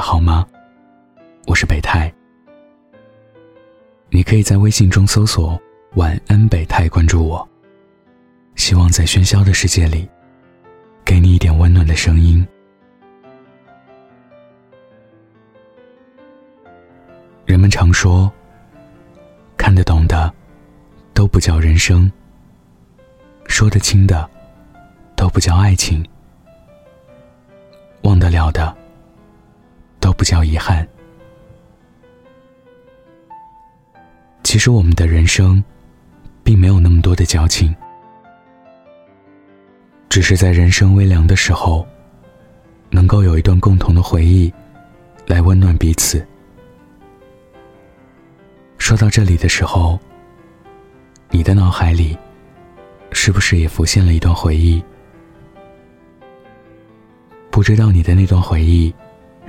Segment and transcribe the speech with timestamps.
[0.00, 0.46] 好吗？
[1.46, 2.12] 我是北太。
[4.10, 5.60] 你可以在微信中搜索
[5.96, 7.46] “晚安北太”，关注我。
[8.54, 10.08] 希望在喧嚣的世界里，
[11.04, 12.46] 给你一点温暖的声音。
[17.46, 18.30] 人们常说，
[19.56, 20.32] 看得懂的
[21.14, 22.10] 都不叫人生，
[23.46, 24.28] 说得清的
[25.16, 26.04] 都不叫爱情，
[28.02, 28.76] 忘得了的
[30.18, 30.86] 不叫遗憾。
[34.42, 35.62] 其实我们的人生，
[36.42, 37.74] 并没有那么多的矫情。
[40.08, 41.86] 只是在人生微凉的时候，
[42.90, 44.52] 能够有一段共同的回忆，
[45.26, 46.26] 来温暖彼此。
[48.78, 50.00] 说到这里的时候，
[51.30, 52.18] 你的脑海里，
[53.12, 54.82] 是不是也浮现了一段回忆？
[57.50, 58.92] 不知道你的那段回忆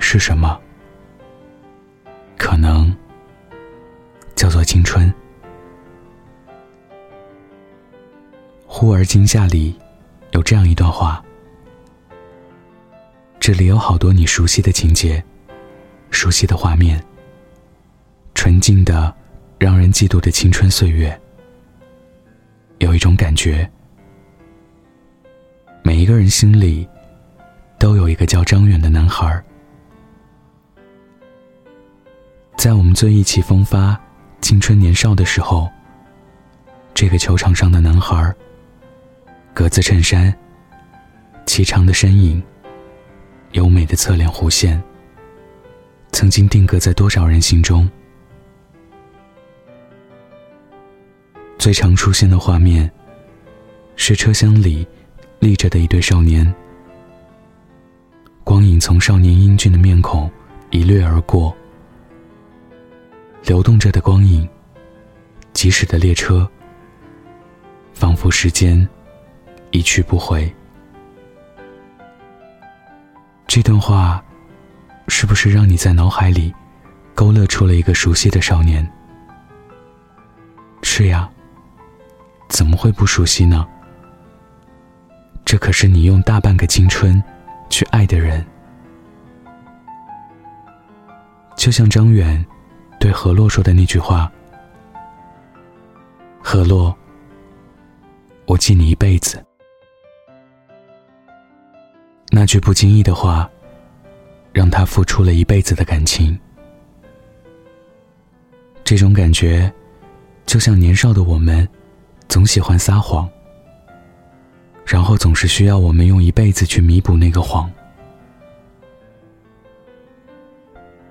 [0.00, 0.60] 是什么？
[2.36, 2.92] 可能
[4.34, 5.12] 叫做青春。
[8.66, 9.78] 忽而今夏里。
[10.32, 11.20] 有这样一段话，
[13.40, 15.20] 这里有好多你熟悉的情节，
[16.12, 17.04] 熟悉的画面，
[18.32, 19.12] 纯净的、
[19.58, 21.20] 让人嫉妒的青春岁月。
[22.78, 23.68] 有一种感觉，
[25.82, 26.88] 每一个人心里
[27.76, 29.44] 都有一个叫张远的男孩
[32.60, 33.98] 在我们最意气风发、
[34.42, 35.66] 青春年少的时候，
[36.92, 38.34] 这个球场上的男孩
[39.54, 40.30] 格子衬衫，
[41.46, 42.42] 颀长的身影，
[43.52, 44.78] 优美的侧脸弧线，
[46.12, 47.90] 曾经定格在多少人心中。
[51.58, 52.92] 最常出现的画面，
[53.96, 54.86] 是车厢里
[55.38, 56.54] 立着的一对少年，
[58.44, 60.30] 光影从少年英俊的面孔
[60.68, 61.56] 一掠而过，
[63.42, 64.48] 流动着的光影，
[65.52, 66.48] 疾驶的列车，
[67.92, 68.88] 仿佛时间。
[69.72, 70.52] 一去不回。
[73.46, 74.20] 这段话，
[75.06, 76.52] 是不是让你在脑海里
[77.14, 78.84] 勾勒出了一个熟悉的少年？
[80.82, 81.30] 是呀，
[82.48, 83.64] 怎么会不熟悉呢？
[85.44, 87.22] 这可是你用大半个青春
[87.68, 88.44] 去爱的人。
[91.56, 92.44] 就像张远
[93.00, 94.30] 对何洛说的那句话
[96.44, 96.94] ：“何洛，
[98.44, 99.42] 我记你一辈子。”
[102.30, 103.50] 那句不经意的话，
[104.52, 106.38] 让他付出了一辈子的感情。
[108.84, 109.72] 这种感觉，
[110.44, 111.66] 就像年少的我们，
[112.28, 113.26] 总喜欢撒谎，
[114.84, 117.68] 然后总是需要我们用一辈子去弥补那个谎。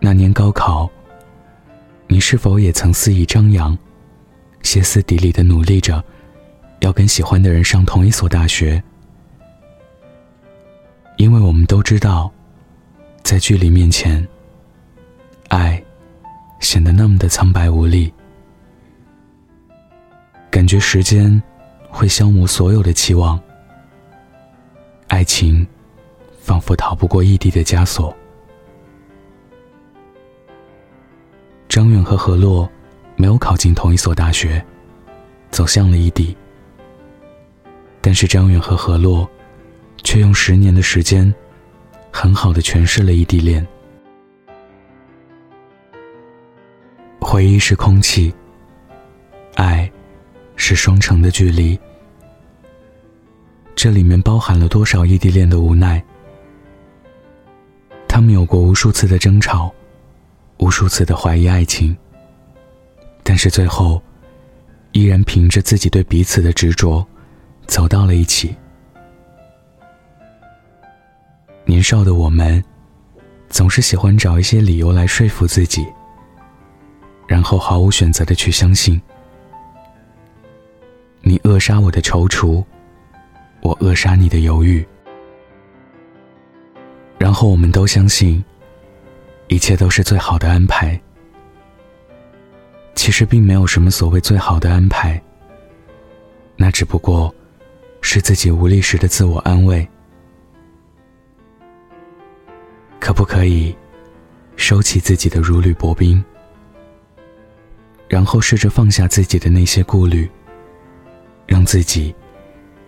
[0.00, 0.90] 那年高考，
[2.14, 3.76] 你是否也曾肆意张扬，
[4.62, 6.00] 歇斯底里的努力着，
[6.78, 8.80] 要跟喜欢的人上同一所大学？
[11.16, 12.32] 因为我们都知道，
[13.24, 14.24] 在距离面前，
[15.48, 15.82] 爱
[16.60, 18.14] 显得那么的苍白无力，
[20.52, 21.42] 感觉时间
[21.88, 23.40] 会消磨所有的期望，
[25.08, 25.66] 爱情
[26.38, 28.16] 仿佛逃不过异地的枷锁。
[31.74, 32.70] 张远和何洛
[33.16, 34.64] 没有考进同一所大学，
[35.50, 36.36] 走向了异地，
[38.00, 39.28] 但是张远和何洛。
[40.04, 41.34] 却用十年的时间，
[42.12, 43.66] 很好的诠释了异地恋。
[47.20, 48.32] 回忆是空气，
[49.56, 49.90] 爱
[50.54, 51.76] 是双城的距离。
[53.74, 56.00] 这里面包含了多少异地恋的无奈？
[58.06, 59.74] 他们有过无数次的争吵，
[60.64, 61.94] 无数次的怀疑爱情，
[63.22, 64.02] 但是最后，
[64.92, 67.06] 依然凭着自己对彼此的执着，
[67.66, 68.56] 走到了一起。
[71.66, 72.64] 年少的我们，
[73.50, 75.86] 总是喜欢找一些理由来说服自己，
[77.28, 78.98] 然后毫无选择的去相信。
[81.20, 82.64] 你扼杀我的踌躇，
[83.60, 84.82] 我扼杀你的犹豫，
[87.18, 88.42] 然后我们都相信，
[89.48, 91.00] 一切都是最好的安排。
[92.94, 95.20] 其实并没有什么所谓最好的安排，
[96.56, 97.34] 那只不过
[98.00, 99.86] 是自己无力时的自我安慰。
[103.00, 103.76] 可不可以
[104.56, 106.24] 收起自己的如履薄冰，
[108.08, 110.30] 然后试着放下自己的那些顾虑，
[111.46, 112.14] 让自己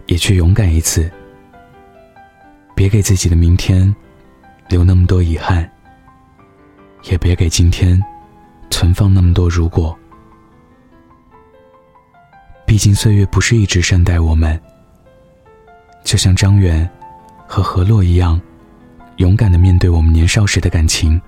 [0.06, 1.10] 也去勇敢一次，
[2.74, 3.94] 别给自己的明天
[4.70, 5.70] 留那么多遗憾。
[7.10, 8.00] 也别给今天
[8.70, 9.96] 存放那么多如果。
[12.66, 14.60] 毕竟岁月不是一直善待我们，
[16.04, 16.88] 就像张远
[17.46, 18.40] 和何洛一样，
[19.18, 21.20] 勇敢的面对我们年少时的感情，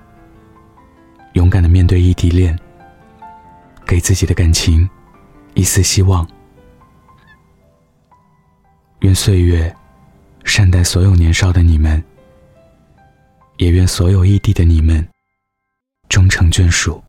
[1.33, 2.57] 勇敢的面对异地恋，
[3.85, 4.87] 给自己的感情
[5.53, 6.27] 一丝希望。
[8.99, 9.73] 愿岁月
[10.43, 12.03] 善待所有年少的你们，
[13.55, 15.07] 也愿所有异地的你们
[16.49, 17.01] 成眷属。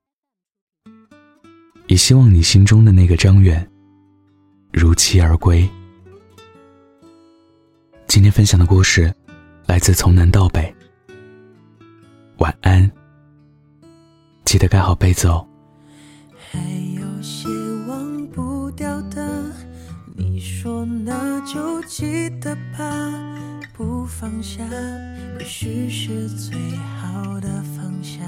[1.87, 3.69] 也希望你心中的那个张远
[4.73, 5.69] 如期而归。
[8.07, 9.13] 今天分享的故事
[9.67, 10.73] 来自从南到北。
[12.39, 12.91] 晚安，
[14.45, 15.47] 记得盖好被子哦。
[16.51, 16.59] 还
[16.95, 17.49] 有些
[17.89, 19.53] 忘不掉的，
[20.17, 23.13] 你说那就记得吧，
[23.75, 24.65] 不放下，
[25.39, 28.21] 也许是最好的方向。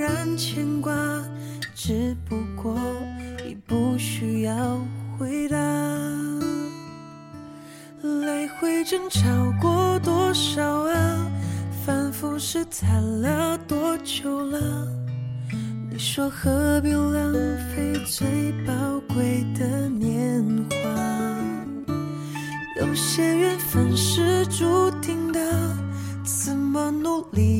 [0.00, 0.94] 然牵挂，
[1.74, 2.74] 只不过
[3.46, 4.80] 已不需要
[5.18, 5.58] 回答。
[8.02, 9.20] 来回争吵
[9.60, 11.30] 过多少啊？
[11.84, 14.88] 反复试探了多久了？
[15.90, 17.34] 你说何必浪
[17.74, 18.72] 费最宝
[19.06, 20.76] 贵的年华？
[22.80, 25.38] 有些缘分是注定的，
[26.24, 27.59] 怎么努力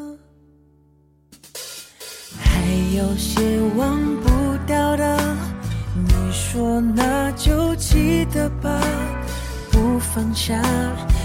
[3.01, 3.41] 有些
[3.77, 4.29] 忘不
[4.67, 5.17] 掉的，
[5.95, 8.79] 你说那就记得吧，
[9.71, 10.53] 不放下，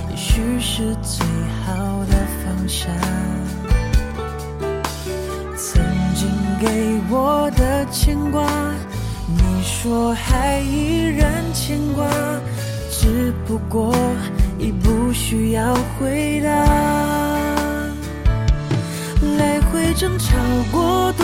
[0.09, 1.27] 也许是最
[1.67, 2.89] 好的放下。
[5.55, 5.85] 曾
[6.15, 6.27] 经
[6.59, 8.43] 给我的牵挂，
[9.29, 12.09] 你说还依然牵挂，
[12.91, 13.95] 只不过
[14.59, 16.51] 已不需要回答。
[19.39, 20.37] 来回争吵
[20.71, 21.13] 过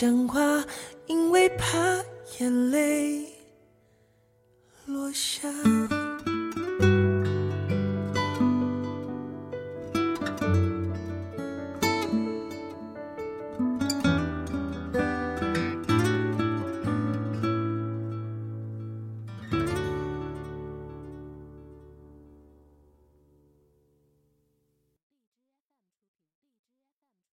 [0.00, 0.64] 讲话，
[1.08, 2.02] 因为怕
[2.38, 3.26] 眼泪
[4.86, 5.46] 落下。